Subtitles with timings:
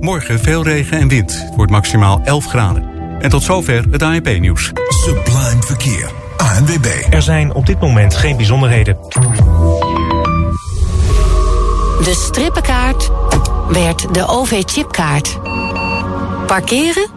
[0.00, 1.44] Morgen veel regen en wind.
[1.44, 2.88] Het wordt maximaal 11 graden.
[3.18, 4.72] En tot zover het ANP-nieuws.
[4.88, 6.10] Sublime Verkeer.
[6.36, 6.86] ANWB.
[7.10, 8.96] Er zijn op dit moment geen bijzonderheden.
[12.04, 13.10] De strippenkaart
[13.68, 15.38] werd de OV-chipkaart.
[16.46, 17.08] Parkeren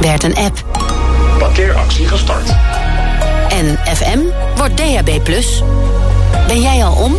[0.00, 0.64] werd een app.
[1.38, 2.54] Parkeeractie gestart.
[3.48, 4.18] En FM
[4.56, 5.20] wordt DAB+.
[6.46, 7.16] Ben jij al om?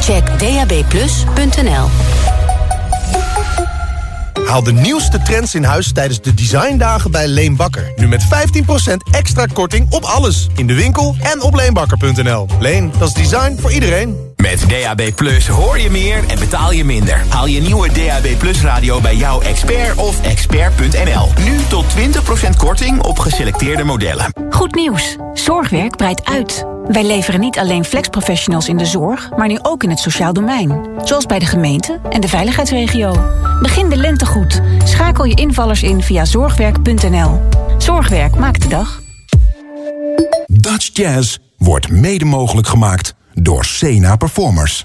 [0.00, 2.15] Check dabplus.nl.
[4.44, 7.92] Haal de nieuwste trends in huis tijdens de designdagen bij Leenbakker.
[7.96, 10.48] Nu met 15% extra korting op alles.
[10.56, 12.46] In de winkel en op leenbakker.nl.
[12.60, 14.26] Leen, dat is design voor iedereen.
[14.36, 17.22] Met DAB Plus hoor je meer en betaal je minder.
[17.28, 21.28] Haal je nieuwe DAB Plus radio bij jouw expert of expert.nl.
[21.44, 21.84] Nu tot
[22.46, 24.32] 20% korting op geselecteerde modellen.
[24.50, 25.16] Goed nieuws.
[25.34, 26.75] Zorgwerk breidt uit.
[26.88, 30.86] Wij leveren niet alleen flexprofessionals in de zorg, maar nu ook in het sociaal domein.
[31.04, 33.12] Zoals bij de gemeente en de veiligheidsregio.
[33.60, 34.60] Begin de lente goed.
[34.84, 37.40] Schakel je invallers in via zorgwerk.nl.
[37.78, 39.00] Zorgwerk maakt de dag.
[40.46, 44.84] Dutch Jazz wordt mede mogelijk gemaakt door Sena Performers.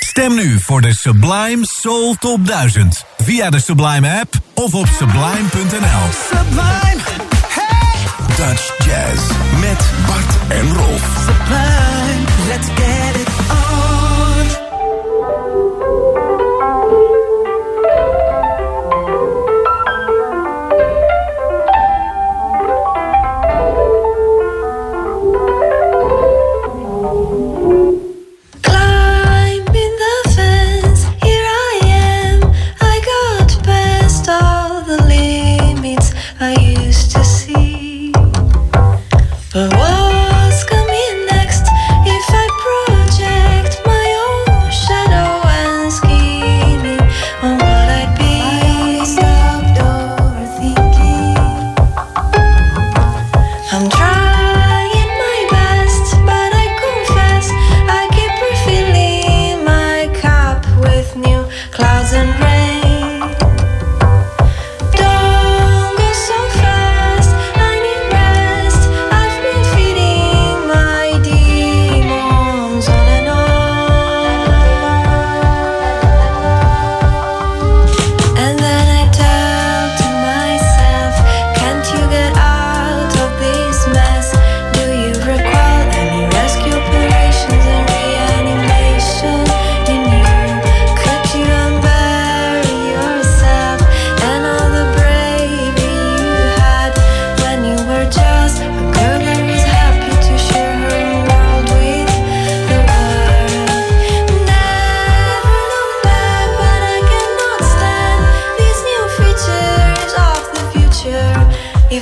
[0.00, 6.10] Stem nu voor de Sublime Soul Top 1000 via de Sublime app of op sublime.nl.
[6.30, 7.25] Sublime!
[8.36, 11.02] Dutch Jazz met Bart en Rolf.
[11.24, 13.65] Sublime, let's get it on.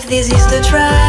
[0.07, 1.04] this is the try.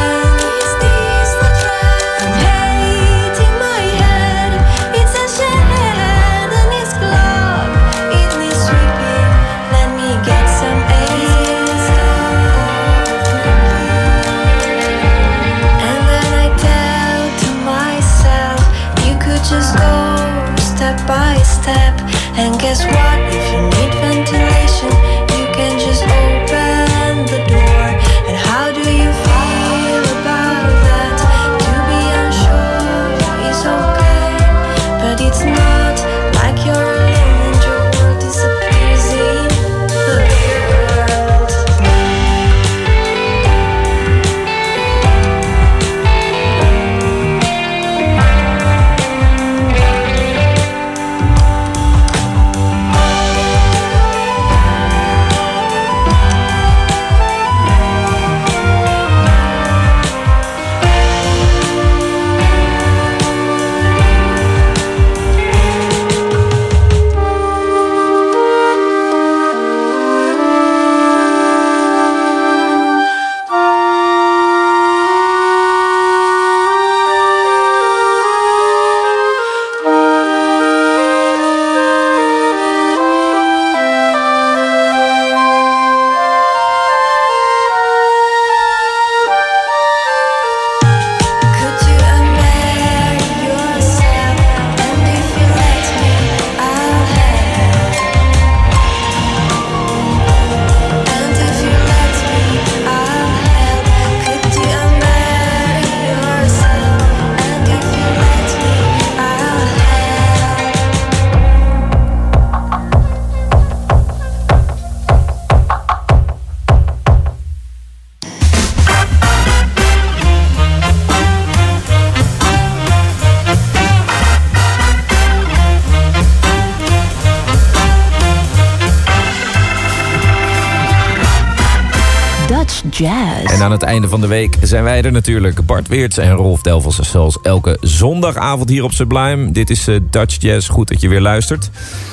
[133.95, 135.65] Einde van de week zijn wij er natuurlijk.
[135.65, 139.51] Bart Weerts en Rolf Delvels zoals elke zondagavond hier op Sublime.
[139.51, 140.69] Dit is uh, Dutch Jazz.
[140.69, 141.69] Goed dat je weer luistert.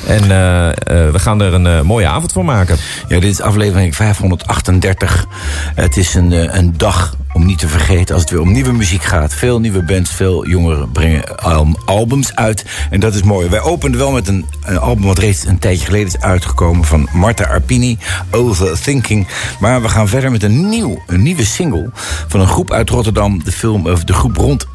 [0.07, 0.73] En uh, uh,
[1.11, 2.77] we gaan er een mooie avond van maken.
[3.09, 5.27] Ja, dit is aflevering 538.
[5.75, 9.03] Het is een, een dag om niet te vergeten als het weer om nieuwe muziek
[9.03, 9.35] gaat.
[9.35, 11.39] Veel nieuwe bands, veel jongeren brengen
[11.85, 12.65] albums uit.
[12.91, 13.49] En dat is mooi.
[13.49, 14.47] Wij openden wel met een,
[14.81, 16.85] album wat reeds een tijdje geleden is uitgekomen...
[16.85, 17.99] van Marta Arpini,
[18.31, 19.29] Overthinking.
[19.61, 21.91] Maar we gaan verder met een, nieuw, een nieuwe single
[22.29, 23.45] van een groep uit Rotterdam.
[23.45, 24.67] De, film, of de groep rond,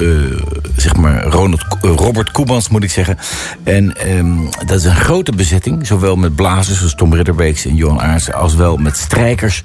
[0.75, 3.17] zeg maar, Ronald, Robert Koemans moet ik zeggen.
[3.63, 5.87] En um, dat is een grote bezetting.
[5.87, 8.33] Zowel met blazers zoals Tom Ridderbeeks en Johan Aartsen...
[8.33, 9.61] als wel met strijkers.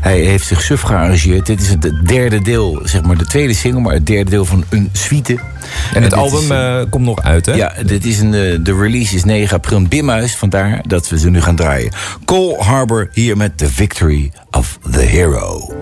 [0.00, 1.46] Hij heeft zich suf gearrangeerd.
[1.46, 3.80] Dit is het derde deel, zeg maar de tweede single...
[3.80, 5.38] maar het derde deel van een suite.
[5.94, 7.52] En het album is, uh, komt nog uit, hè?
[7.52, 8.30] Ja, dit is een,
[8.62, 10.36] de release is 9 april in Bimhuis.
[10.36, 11.92] Vandaar dat we ze nu gaan draaien.
[12.24, 15.72] Cole Harbor hier met The Victory of the Hero.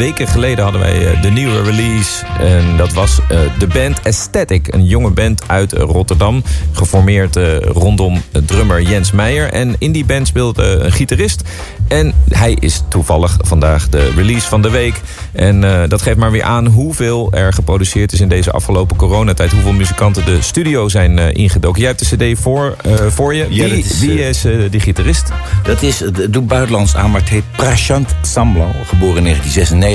[0.00, 2.24] Weken geleden hadden wij uh, de nieuwe release.
[2.38, 4.74] En dat was uh, de band Aesthetic.
[4.74, 6.42] Een jonge band uit Rotterdam.
[6.72, 9.52] Geformeerd rondom drummer Jens Meijer.
[9.52, 11.42] En in die band speelde een gitarist.
[11.88, 15.00] En hij is toevallig vandaag de release van de week.
[15.32, 19.52] En dat geeft maar weer aan hoeveel er geproduceerd is in deze afgelopen coronatijd.
[19.52, 21.80] Hoeveel muzikanten de studio zijn ingedoken.
[21.80, 22.76] Jij hebt de cd voor,
[23.08, 23.46] voor je.
[23.48, 25.32] Ja, wie is, wie is die gitarist?
[25.62, 28.14] Dat is, doet buitenlands aan, maar het heet Prashant
[28.84, 29.89] geboren in 1996.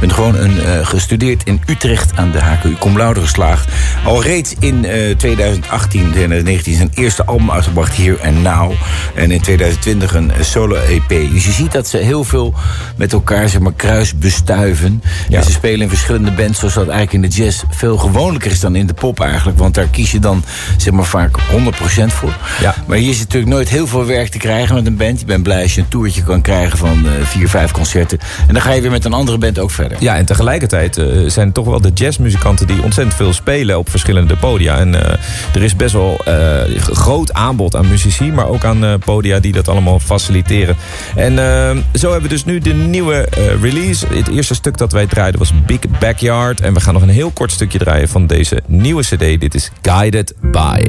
[0.00, 3.68] Ben gewoon een, uh, gestudeerd in Utrecht aan de HKU Cum Laude geslaagd.
[4.04, 8.72] Al reeds in uh, 2018, 2019 zijn eerste album uitgebracht, Here and Now.
[9.14, 11.08] En in 2020 een solo-EP.
[11.08, 12.54] Dus je ziet dat ze heel veel
[12.96, 15.02] met elkaar zeg maar, kruis bestuiven.
[15.28, 15.38] Ja.
[15.38, 18.60] En ze spelen in verschillende bands, zoals dat eigenlijk in de jazz veel gewoonlijker is
[18.60, 19.58] dan in de pop eigenlijk.
[19.58, 20.44] Want daar kies je dan
[20.76, 21.42] zeg maar, vaak 100%
[22.06, 22.36] voor.
[22.60, 22.74] Ja.
[22.86, 25.20] Maar hier is natuurlijk nooit heel veel werk te krijgen met een band.
[25.20, 28.18] Je bent blij als je een toertje kan krijgen van uh, vier, vijf concerten.
[28.46, 29.96] En dan ga je weer met een andere band ook verder.
[30.00, 34.36] Ja, en tegelijkertijd uh, zijn toch wel de jazzmuzikanten die ontzettend veel spelen op verschillende
[34.36, 34.78] podia.
[34.78, 35.00] En uh,
[35.54, 36.20] er is best wel
[36.78, 40.76] groot aanbod aan muzici, maar ook aan podia die dat allemaal faciliteren.
[41.14, 41.34] En
[41.94, 43.28] zo hebben we dus nu de nieuwe
[43.60, 44.06] release.
[44.06, 46.60] Het eerste stuk dat wij draaiden was Big Backyard.
[46.60, 49.40] En we gaan nog een heel kort stukje draaien van deze nieuwe cd.
[49.40, 50.84] Dit is Guided By.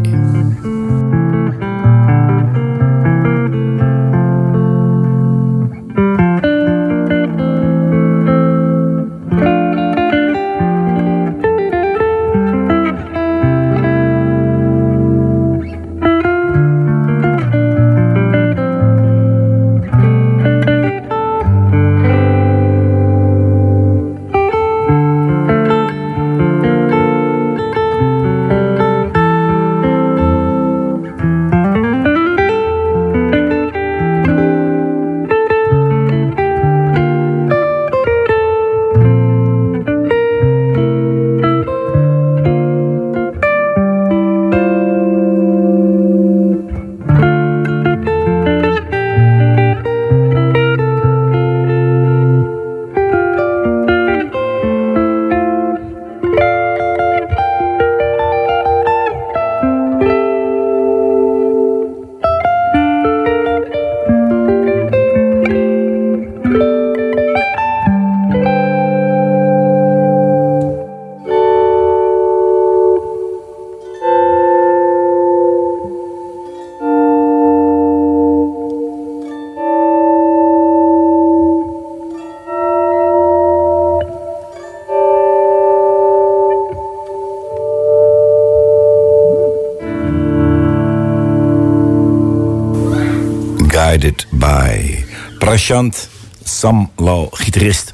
[94.46, 95.06] Guided by
[95.38, 96.10] Prashant
[96.44, 97.94] Samlal, gitarist.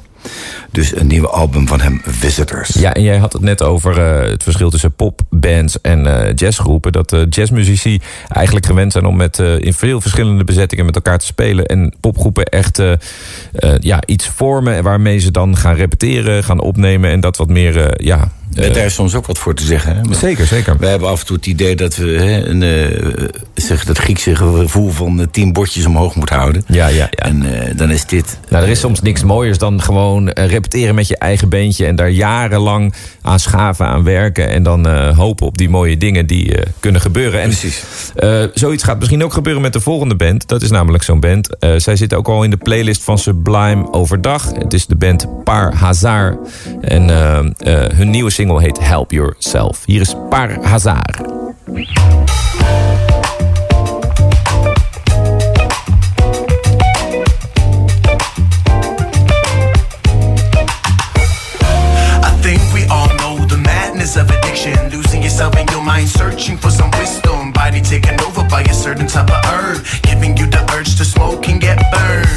[0.70, 2.68] Dus een nieuwe album van hem, Visitors.
[2.68, 6.92] Ja, en jij had het net over uh, het verschil tussen popbands en uh, jazzgroepen.
[6.92, 11.26] Dat uh, jazzmuzici eigenlijk gewend zijn om met, in veel verschillende bezettingen met elkaar te
[11.26, 11.66] spelen.
[11.66, 12.82] En popgroepen echt
[13.78, 17.10] ja, iets vormen waarmee ze dan gaan repeteren, gaan opnemen.
[17.10, 19.96] En dat wat meer, ja, uh, daar is soms ook wat voor te zeggen.
[19.96, 20.14] Hè?
[20.14, 20.76] zeker, zeker.
[20.78, 24.36] We hebben af en toe het idee dat we hè, een, uh, zeg, dat Griekse
[24.36, 26.64] gevoel van tien bordjes omhoog moeten houden.
[26.66, 27.10] Ja, ja, ja.
[27.10, 27.44] En
[27.76, 28.38] dan is dit...
[28.48, 31.86] Nou, er is soms niks mooiers dan gewoon repeteren met je eigen beentje...
[31.86, 34.48] en daar jarenlang aan schaven, aan werken...
[34.48, 37.40] en dan hopen op die mooie dingen die kunnen gebeuren.
[37.40, 37.84] En, Precies.
[38.54, 40.48] zoiets gaat misschien ook gebeuren met de volgende band.
[40.48, 41.48] Dat is namelijk zo'n band.
[41.76, 44.52] zij zit ook al in de playlist van Sublime overdag.
[44.54, 46.38] Het is de band Par Hazard.
[46.80, 47.08] En
[47.96, 49.84] hun nieuwe single heet Help Yourself.
[49.86, 51.30] Hier is Par Hazard.
[64.14, 67.50] of addiction, losing yourself in your mind, searching for some wisdom.
[67.52, 71.48] Body taken over by a certain type of herb, giving you the urge to smoke
[71.48, 72.31] and get burned.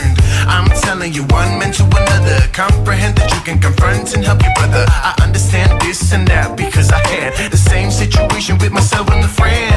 [0.95, 2.47] Telling you, one man to another.
[2.53, 4.85] Comprehend that you can confront and help your brother.
[4.87, 9.27] I understand this and that because I had the same situation with myself and a
[9.27, 9.75] friend.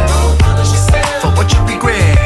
[1.21, 2.18] For what you regret,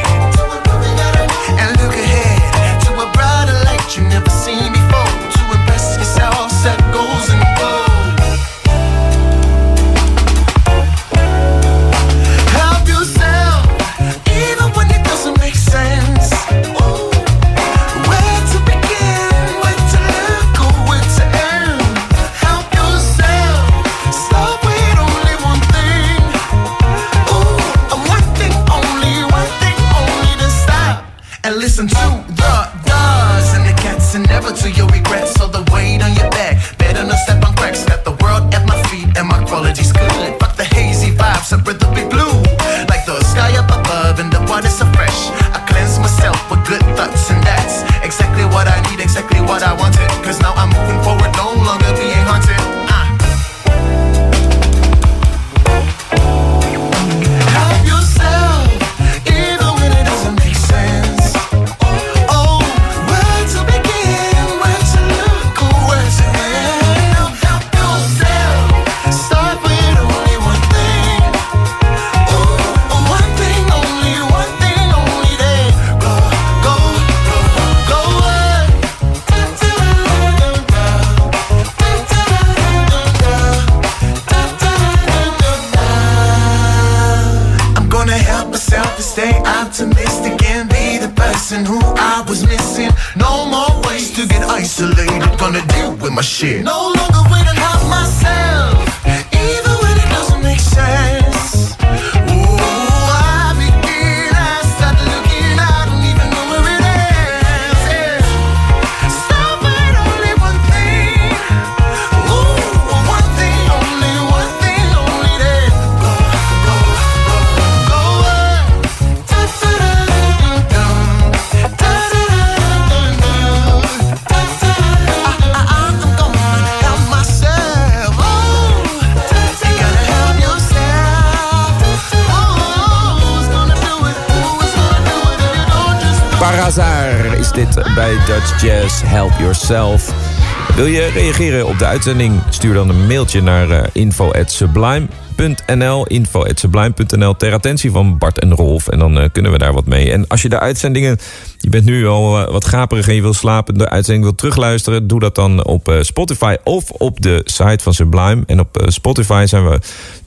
[140.75, 142.41] Wil je reageren op de uitzending?
[142.49, 148.87] Stuur dan een mailtje naar eh, info@sublime.nl, info@sublime.nl ter attentie van Bart en Rolf.
[148.87, 150.11] En dan eh, kunnen we daar wat mee.
[150.11, 151.17] En als je de uitzendingen,
[151.57, 155.07] je bent nu al eh, wat gaperig en je wil slapen, de uitzending wil terugluisteren,
[155.07, 158.43] doe dat dan op Spotify of op de site van Sublime.
[158.45, 159.79] En op Spotify zijn we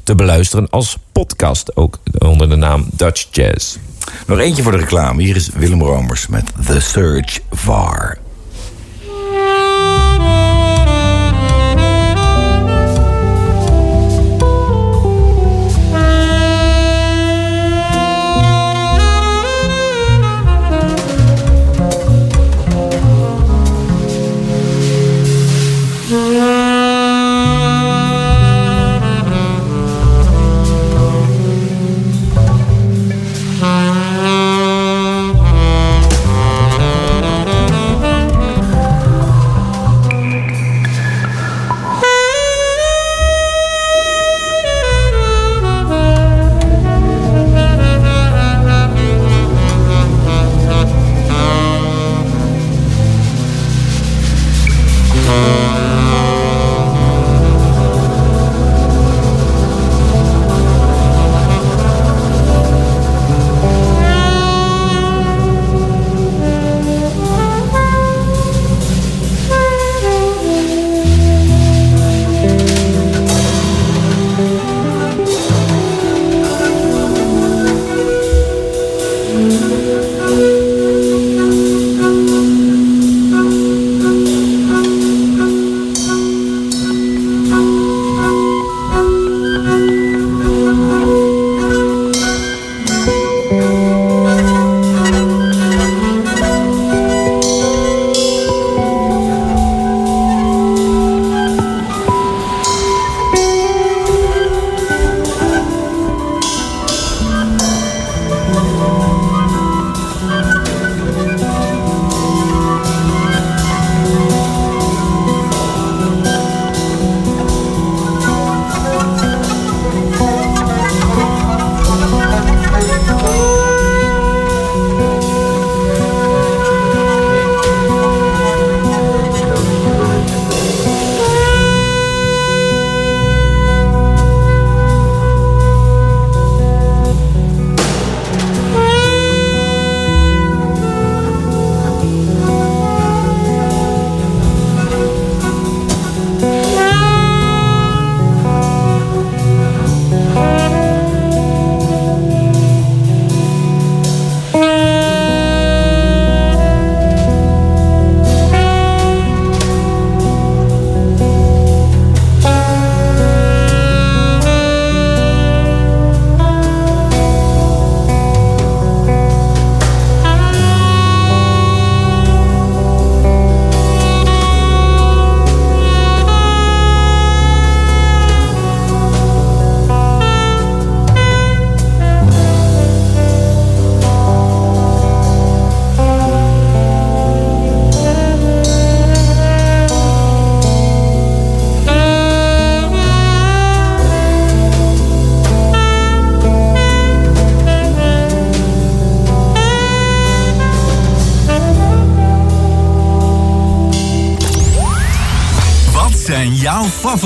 [0.02, 3.76] te beluisteren als podcast, ook onder de naam Dutch Jazz.
[4.26, 5.22] Nog eentje voor de reclame.
[5.22, 8.24] Hier is Willem Romers met The Search VAR.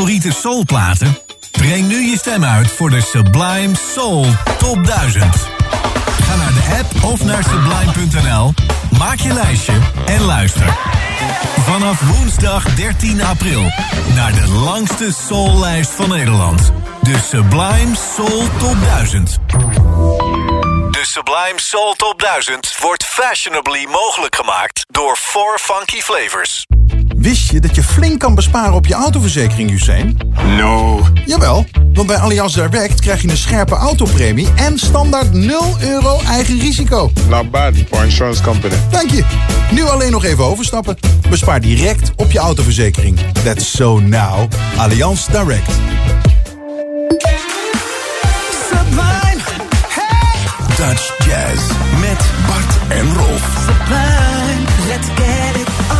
[0.01, 1.19] Favoriete soulplaten?
[1.51, 4.27] Breng nu je stem uit voor de Sublime Soul
[4.59, 5.25] Top 1000.
[6.23, 8.55] Ga naar de app of naar sublime.nl,
[8.99, 9.73] maak je lijstje
[10.07, 10.77] en luister.
[11.61, 13.63] Vanaf woensdag 13 april
[14.15, 16.73] naar de langste soullijst van Nederland.
[17.01, 19.39] De Sublime Soul Top 1000.
[20.91, 26.67] De Sublime Soul Top 1000 wordt fashionably mogelijk gemaakt door 4 Funky Flavors.
[27.21, 30.17] Wist je dat je flink kan besparen op je autoverzekering, Hussein?
[30.57, 31.01] No.
[31.27, 36.59] Jawel, want bij Allianz Direct krijg je een scherpe autopremie en standaard 0 euro eigen
[36.59, 37.11] risico.
[37.29, 38.75] Not bad for insurance company.
[38.91, 39.25] Dank je.
[39.71, 40.97] Nu alleen nog even overstappen.
[41.31, 43.19] Bespaar direct op je autoverzekering.
[43.45, 44.49] That's so now.
[44.77, 45.71] Allianz Direct.
[48.69, 49.41] Sublime,
[49.89, 51.61] hey, Dutch Jazz
[52.01, 53.67] met Bart en Rolf.
[53.67, 56.00] sublime, let's get it on.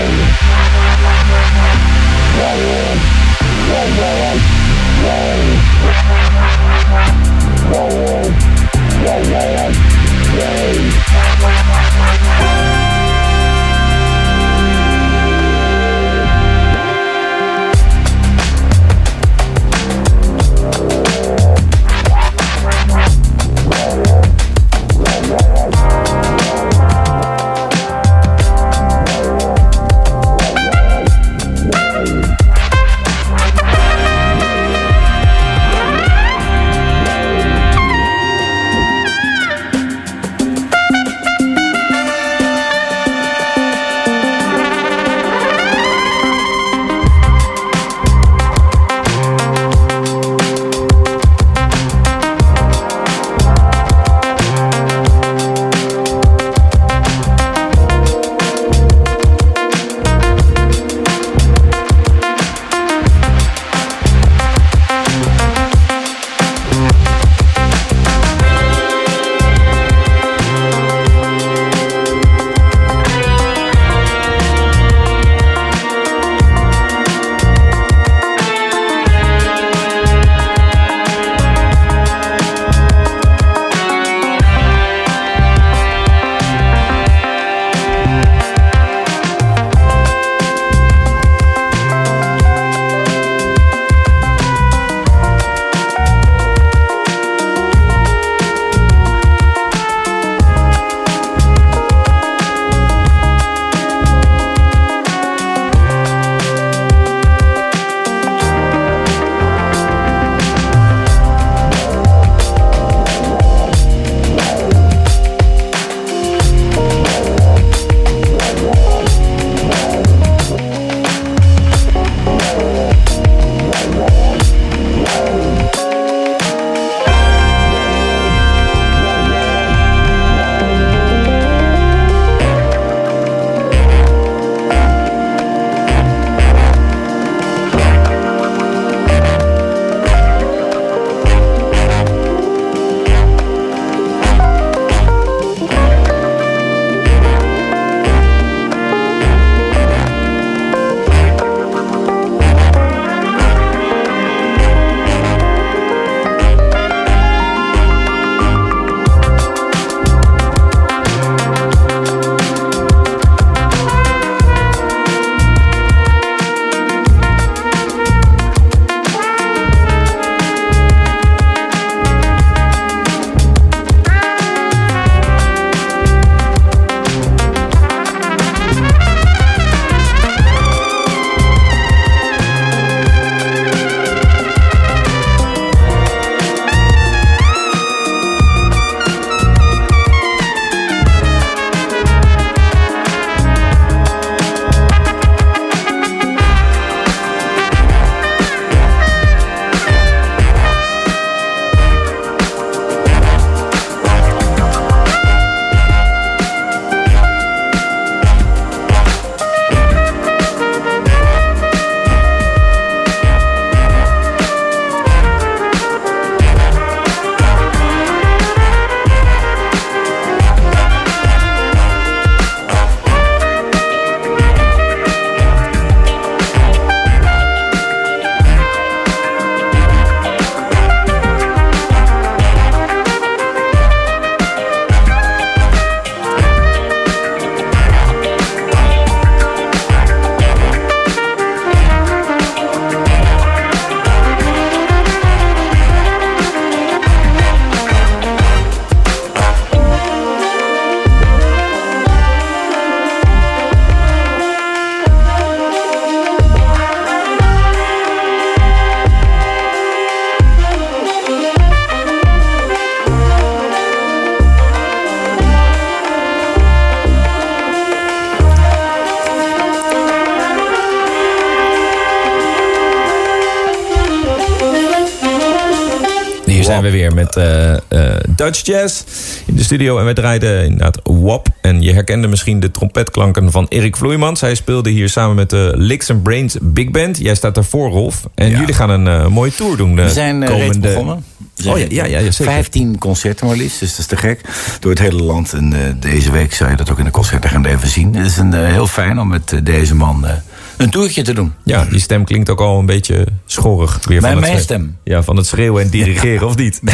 [278.63, 279.03] Dutch Jazz
[279.45, 279.97] in de studio.
[279.97, 281.47] En wij draaiden inderdaad WAP.
[281.61, 284.41] En je herkende misschien de trompetklanken van Erik Vloeimans.
[284.41, 287.17] Hij speelde hier samen met de Licks and Brains Big Band.
[287.17, 288.27] Jij staat daarvoor, Rolf.
[288.35, 289.95] En jullie gaan een eh, mooie tour doen.
[289.95, 290.87] de We zijn eh, reeds komende...
[290.87, 291.23] begonnen.
[291.53, 292.53] Zijn Oh ja, ja, ja, zeker.
[292.53, 294.41] 15 concerten maar liefst, dus dat is te gek.
[294.79, 295.53] Door het hele land.
[295.53, 298.15] En eh, deze week zou je dat ook in de concertagenda even zien.
[298.15, 300.33] Het is een, eh, heel fijn om met eh, deze man eh,
[300.81, 301.53] een toertje te doen.
[301.63, 303.99] Ja, die stem klinkt ook al een beetje schorrig.
[304.07, 304.97] Weer Mijn- van mijn stem?
[305.03, 306.81] Ja, van het schreeuwen en dirigeren, of niet?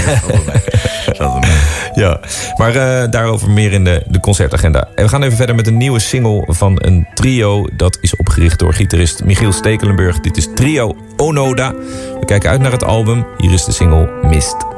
[1.93, 2.19] ja,
[2.57, 4.87] maar eh, daarover meer in de, de concertagenda.
[4.95, 7.67] En we gaan even verder met een nieuwe single van een trio.
[7.77, 10.19] Dat is opgericht door gitarist Michiel Stekelenburg.
[10.19, 11.71] Dit is Trio Onoda.
[12.19, 13.25] We kijken uit naar het album.
[13.37, 14.76] Hier is de single Mist.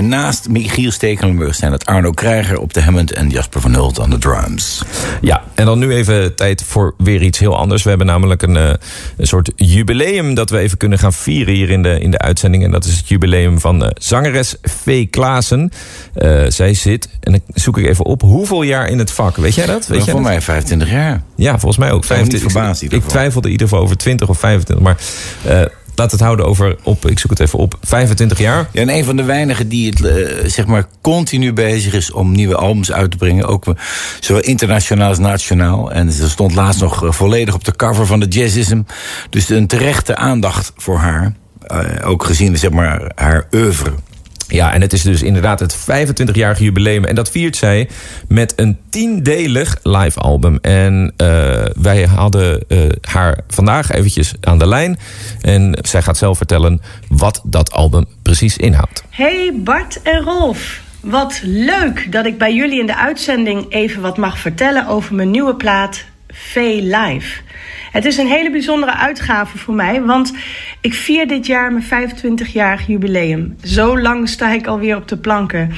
[0.00, 3.12] En naast Michiel Stekelenburg zijn het Arno Krijger op de Hammond...
[3.12, 4.82] en Jasper van Hult aan de drums.
[5.20, 7.82] Ja, en dan nu even tijd voor weer iets heel anders.
[7.82, 8.72] We hebben namelijk een, eh,
[9.16, 12.64] een soort jubileum dat we even kunnen gaan vieren hier in de, in de uitzending.
[12.64, 15.10] En dat is het jubileum van eh, zangeres V.
[15.10, 15.70] Klaassen.
[16.14, 19.36] Eh, zij zit, en dan zoek ik even op, hoeveel jaar in het vak?
[19.36, 19.86] Weet jij dat?
[19.86, 21.22] Weet jij voor mij 25 jaar.
[21.34, 22.04] Ja, volgens mij ook.
[22.04, 22.52] Zou me niet 25.
[22.52, 23.18] verbazen in ieder ik geval.
[23.18, 24.84] twijfelde in ieder geval over 20 of 25.
[24.84, 24.96] Maar
[26.00, 28.68] laat het houden over, op, ik zoek het even op, 25 jaar.
[28.72, 32.32] Ja, en een van de weinigen die het eh, zeg maar continu bezig is om
[32.32, 33.46] nieuwe albums uit te brengen.
[33.46, 33.74] Ook eh,
[34.20, 35.92] zowel internationaal als nationaal.
[35.92, 38.82] En ze stond laatst nog eh, volledig op de cover van de Jazzism.
[39.30, 41.32] Dus een terechte aandacht voor haar.
[42.04, 43.92] Ook gezien zeg maar, haar oeuvre.
[44.50, 47.04] Ja, en het is dus inderdaad het 25-jarige jubileum.
[47.04, 47.88] En dat viert zij
[48.28, 50.58] met een tiendelig live album.
[50.62, 51.26] En eh,
[51.80, 54.98] wij hadden eh, haar vandaag eventjes aan de lijn.
[55.40, 59.04] En zij gaat zelf vertellen wat dat album precies inhoudt.
[59.10, 60.80] Hey Bart en Rolf.
[61.00, 65.30] Wat leuk dat ik bij jullie in de uitzending even wat mag vertellen over mijn
[65.30, 67.40] nieuwe plaat V Live.
[67.90, 70.32] Het is een hele bijzondere uitgave voor mij, want
[70.80, 73.56] ik vier dit jaar mijn 25-jarig jubileum.
[73.62, 75.72] Zo lang sta ik alweer op de planken.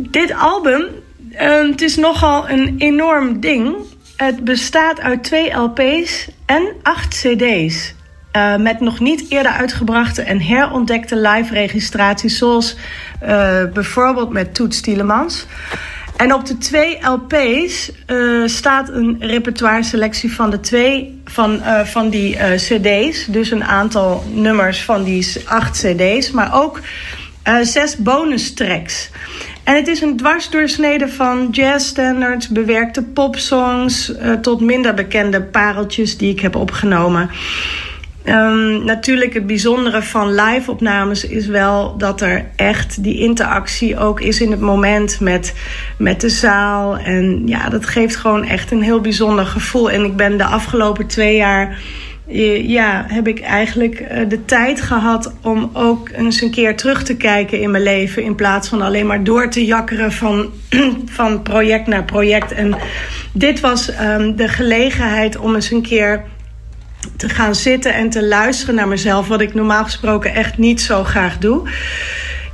[0.00, 0.84] Dit album,
[1.32, 3.74] eh, het is nogal een enorm ding.
[4.16, 7.94] Het bestaat uit twee LP's en acht CD's.
[8.32, 12.76] Eh, met nog niet eerder uitgebrachte en herontdekte live registraties, zoals
[13.20, 15.46] eh, bijvoorbeeld met Toets Tielemans.
[16.16, 21.84] En op de twee LP's eh, staat een repertoire selectie van de twee van, eh,
[21.84, 23.26] van die eh, CD's.
[23.26, 26.80] Dus een aantal nummers van die acht CD's, maar ook
[27.62, 29.10] zes bonus tracks.
[29.64, 36.40] En het is een dwarsdoorsnede van jazzstandards, bewerkte popsongs tot minder bekende pareltjes die ik
[36.40, 37.30] heb opgenomen.
[38.24, 44.40] Ehm, natuurlijk het bijzondere van live-opnames is wel dat er echt die interactie ook is
[44.40, 45.54] in het moment met,
[45.98, 46.96] met de zaal.
[46.96, 49.90] En ja, dat geeft gewoon echt een heel bijzonder gevoel.
[49.90, 51.78] En ik ben de afgelopen twee jaar,
[52.28, 57.02] eh, ja, heb ik eigenlijk eh, de tijd gehad om ook eens een keer terug
[57.02, 58.22] te kijken in mijn leven.
[58.22, 60.50] In plaats van alleen maar door te jakkeren van,
[61.18, 62.52] van project naar project.
[62.52, 62.74] En
[63.32, 66.24] dit was ehm, de gelegenheid om eens een keer
[67.16, 71.04] te gaan zitten en te luisteren naar mezelf, wat ik normaal gesproken echt niet zo
[71.04, 71.68] graag doe.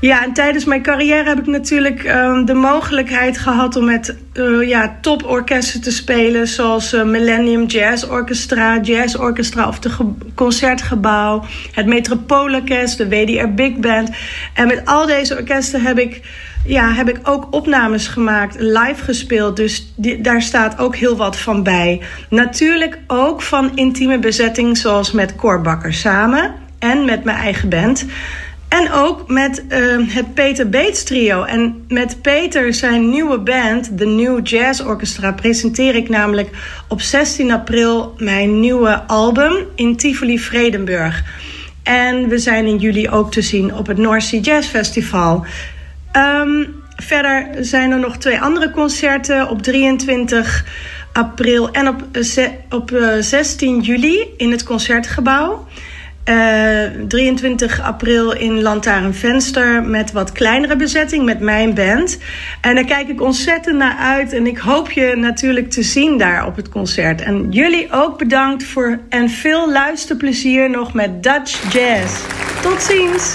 [0.00, 4.68] Ja, en tijdens mijn carrière heb ik natuurlijk ehm, de mogelijkheid gehad om met eh,
[4.68, 11.86] ja, toporkesten te spelen, zoals eh, Millennium Jazz Orchestra, Jazz Orchestra of Ge- Concertgebouw, het
[11.86, 14.10] Metropoolorkest, de WDR Big Band.
[14.54, 16.20] En met al deze orkesten heb ik,
[16.66, 19.56] ja, heb ik ook opnames gemaakt, live gespeeld.
[19.56, 22.00] Dus daar staat ook heel wat van bij.
[22.30, 28.06] Natuurlijk ook van intieme bezetting, zoals met Cor Bakker samen en met mijn eigen band.
[28.68, 31.42] En ook met eh, het Peter Bates trio.
[31.44, 36.50] En met Peter zijn nieuwe band, de New Jazz Orchestra, presenteer ik namelijk
[36.88, 41.24] op 16 april mijn nieuwe album in Tivoli Vredenburg.
[41.82, 45.44] En we zijn in juli ook te zien op het North Sea Jazz Festival.
[46.16, 46.64] Ehm,
[46.96, 50.64] verder zijn er nog twee andere concerten op 23
[51.12, 55.66] april en op, eh, op eh, 16 juli in het Concertgebouw.
[56.24, 62.18] Eh, 23 april in Lantaarnvenster met wat kleinere bezetting met mijn band.
[62.60, 64.32] En daar kijk ik ontzettend naar uit.
[64.32, 67.20] En ik hoop je natuurlijk te zien daar op het concert.
[67.20, 72.20] En jullie ook bedankt voor en veel luisterplezier nog met Dutch Jazz.
[72.62, 73.34] Tot ziens!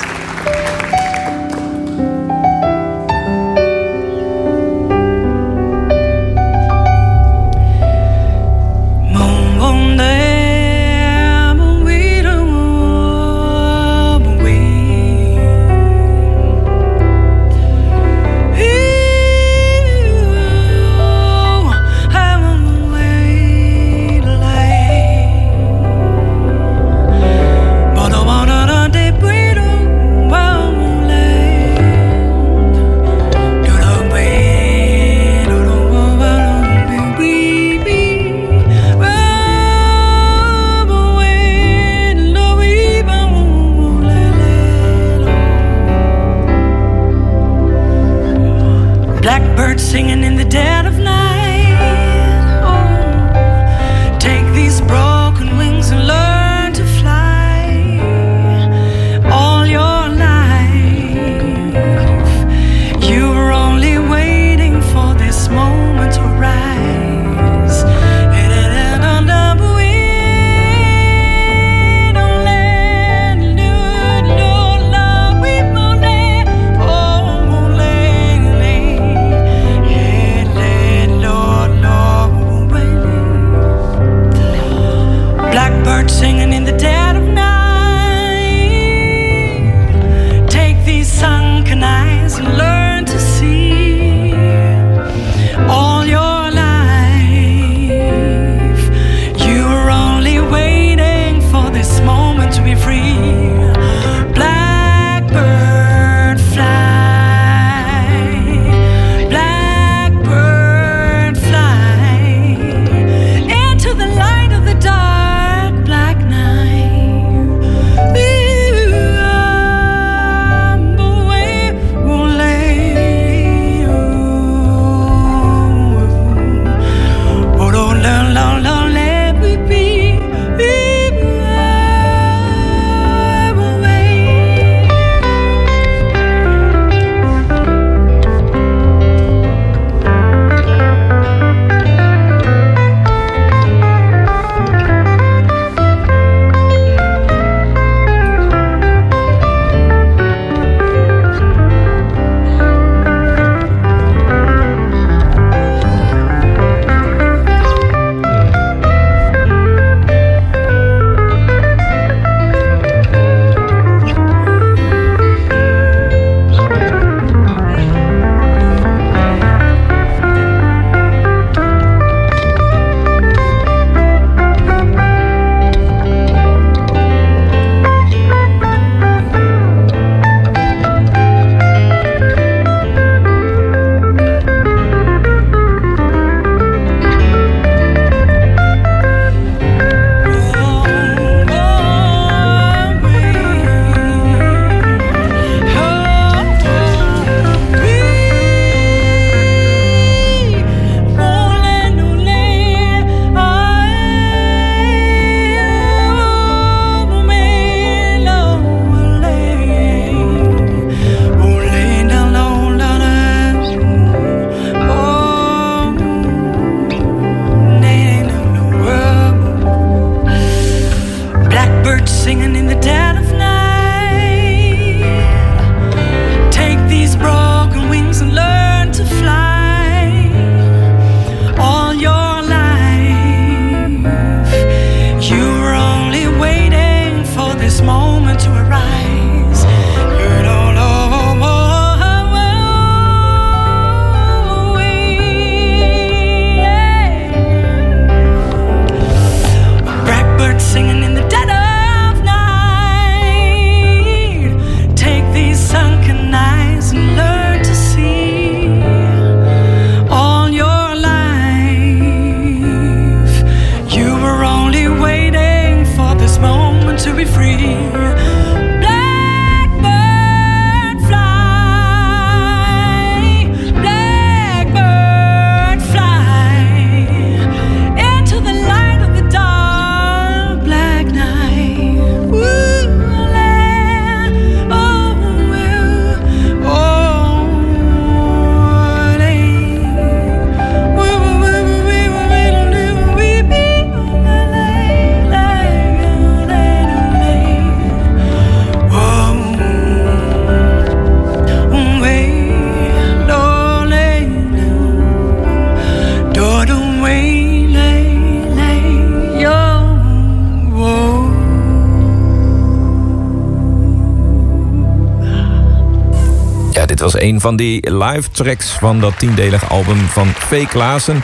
[317.39, 320.67] Van die live tracks van dat tiendelige album van V.
[320.67, 321.21] Klaassen,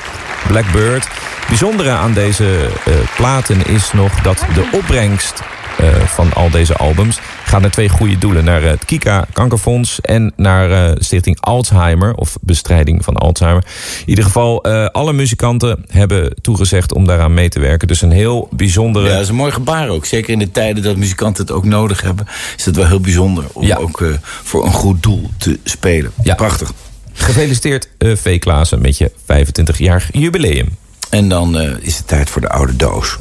[0.47, 1.07] Blackbird.
[1.47, 5.41] Bijzondere aan deze eh, platen is nog dat de opbrengst
[5.77, 8.43] eh, van al deze albums gaat naar twee goede doelen.
[8.43, 12.13] Naar het Kika Kankerfonds en naar eh, Stichting Alzheimer.
[12.13, 13.63] Of bestrijding van Alzheimer.
[13.99, 17.87] In ieder geval, eh, alle muzikanten hebben toegezegd om daaraan mee te werken.
[17.87, 19.05] Dus een heel bijzondere...
[19.05, 20.05] Ja, dat is een mooi gebaar ook.
[20.05, 22.27] Zeker in de tijden dat muzikanten het ook nodig hebben...
[22.57, 24.07] is het wel heel bijzonder om ook eh,
[24.43, 26.11] voor een goed doel te spelen.
[26.23, 26.35] Ja.
[26.35, 26.73] Prachtig.
[27.13, 28.39] Gefeliciteerd eh, V.
[28.39, 30.77] Klaassen met je 25-jarig jubileum.
[31.09, 33.17] En dan eh, is het tijd voor de oude doos.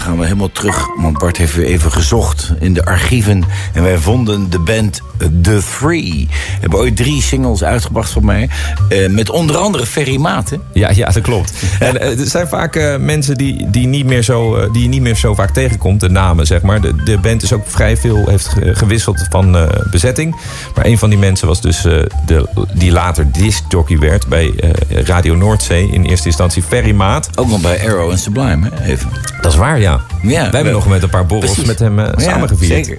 [0.00, 3.44] Dan gaan we helemaal terug, want Bart heeft weer even gezocht in de archieven.
[3.72, 5.00] En wij vonden de band
[5.42, 6.28] The Three.
[6.60, 8.48] Hebben ooit drie singles uitgebracht voor mij.
[8.88, 10.60] eh, met onder andere Ferry Maten.
[10.72, 11.52] Ja, ja, dat klopt.
[11.80, 15.00] En eh, er zijn vaak eh, mensen die, die, niet meer zo, die je niet
[15.02, 16.80] meer zo vaak tegenkomt, de namen zeg maar.
[16.80, 20.36] De, de band is ook vrij veel, heeft ge- gewisseld van bezetting.
[20.74, 24.54] Maar een van die mensen was dus de, die later discjockey werd bij
[24.88, 25.90] Radio Noordzee.
[25.90, 27.28] In eerste instantie Ferry Maat.
[27.38, 28.84] Ook nog bij Arrow en Sublime, hè?
[28.84, 29.08] Even.
[29.40, 29.89] Dat is waar, ja.
[30.22, 31.68] Ja, Wij hebben nog met een paar borrels Precies.
[31.70, 32.86] met hem eh, Ja, samengevierd.
[32.86, 32.98] zeker.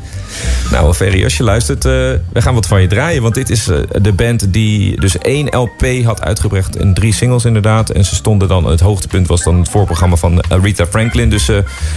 [0.71, 3.21] Nou, Ferry, als je luistert, eh, we gaan wat van je draaien.
[3.21, 7.45] Want dit is eh, de band die dus één LP had uitgebracht en drie singles
[7.45, 7.89] inderdaad.
[7.89, 11.29] En ze stonden dan, het hoogtepunt was dan het voorprogramma van Aretha Franklin.
[11.29, 11.45] Dus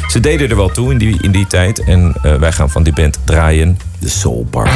[0.09, 1.85] ze deden er wel toe in die, in die tijd.
[1.85, 3.79] En wij gaan van die band draaien.
[3.99, 4.69] De Soul Bar.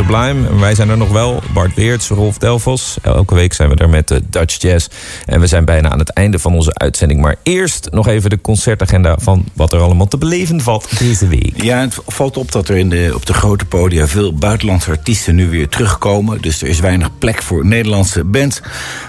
[0.00, 0.58] Sublime.
[0.58, 1.42] Wij zijn er nog wel.
[1.68, 2.96] Bart Rolf Delvos.
[3.02, 4.88] Elke week zijn we er met de Dutch Jazz.
[5.26, 7.20] En we zijn bijna aan het einde van onze uitzending.
[7.20, 11.62] Maar eerst nog even de concertagenda van wat er allemaal te beleven valt deze week.
[11.62, 15.34] Ja, het valt op dat er in de, op de grote podia veel buitenlandse artiesten
[15.34, 16.42] nu weer terugkomen.
[16.42, 18.60] Dus er is weinig plek voor Nederlandse bands.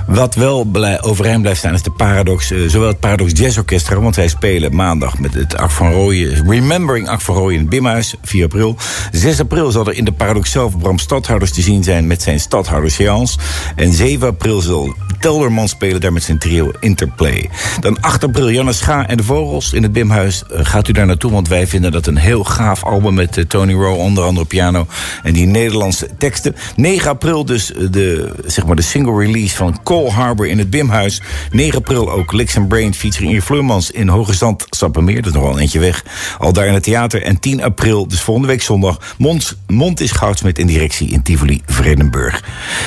[0.07, 0.67] Wat wel
[1.01, 4.75] overeind blijft staan is de Paradox, eh, zowel het Paradox Jazz Orchestra, want zij spelen
[4.75, 8.75] maandag met het Ak van Rooyen, Remembering Ak van Rooyen in Bimhuis, 4 april.
[9.11, 12.39] 6 april zal er in de Paradox zelf Bram Stadhouders te zien zijn met zijn
[12.41, 13.37] Stadhouders Seance.
[13.75, 17.49] En 7 april zal Telderman spelen daar met zijn trio Interplay.
[17.79, 20.43] Dan 8 april Janne Scha en de Vogels in het Bimhuis.
[20.43, 23.43] Eh, gaat u daar naartoe, want wij vinden dat een heel gaaf album met eh,
[23.43, 24.87] Tony Rowe onder andere piano
[25.23, 26.55] en die Nederlandse teksten.
[26.75, 30.69] 9 april dus eh, de, zeg maar de single release van Cole Harbor in het
[30.69, 31.21] Bimhuis.
[31.51, 35.15] 9 april ook Licks and Brain featuring Ier Vleurmans in Hoge Zand, Sappemeer.
[35.15, 36.05] Dat is nog wel een eentje weg.
[36.37, 37.23] Al daar in het theater.
[37.23, 41.61] En 10 april, dus volgende week zondag, Mond, Mond is Goudsmit in directie in Tivoli,
[41.65, 42.30] Vredenburg.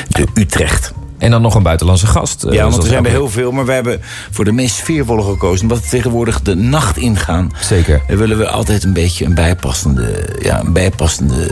[0.09, 0.93] De Utrecht.
[1.19, 2.45] En dan nog een buitenlandse gast.
[2.45, 4.01] eh, Ja, want er zijn er heel veel, maar we hebben
[4.31, 5.63] voor de meest sfeervolle gekozen.
[5.63, 7.53] Omdat we tegenwoordig de nacht ingaan.
[7.61, 8.03] Zeker.
[8.09, 10.37] Dan willen we altijd een beetje een bijpassende...
[10.43, 11.51] Ja, een bijpassende...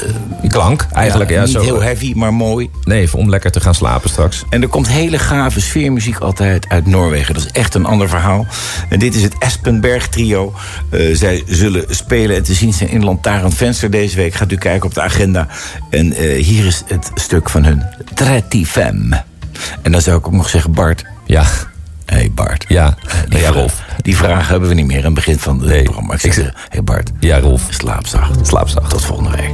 [0.48, 1.30] Klank, eigenlijk.
[1.30, 1.60] Ja, niet zo.
[1.62, 2.70] heel heavy, maar mooi.
[2.84, 4.42] Nee, om lekker te gaan slapen straks.
[4.50, 7.34] En er komt hele gave sfeermuziek altijd uit Noorwegen.
[7.34, 8.46] Dat is echt een ander verhaal.
[8.88, 10.52] En dit is het Espenberg trio.
[10.90, 14.34] Eh, zij zullen spelen en te zien zijn in Lantarend Venster deze week.
[14.34, 15.46] Gaat u kijken op de agenda.
[15.90, 17.82] En eh, hier is het stuk van hun
[18.14, 19.22] Tretti Femme.
[19.82, 21.04] En dan zou ik ook nog zeggen, Bart.
[21.26, 21.44] Ja.
[22.04, 22.64] Hé hey Bart.
[22.68, 22.96] Ja,
[23.28, 23.82] die, ja Rolf.
[24.00, 26.14] die vragen hebben we niet meer aan het begin van het programma.
[26.14, 27.10] Ik zeg, hé hey Bart.
[27.20, 27.66] Ja, Rolf.
[27.68, 28.46] Slaap zacht.
[28.46, 28.90] Slaap zacht.
[28.90, 29.50] Tot volgende week.